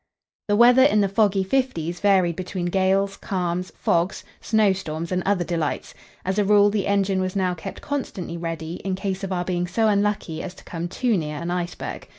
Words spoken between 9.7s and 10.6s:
unlucky as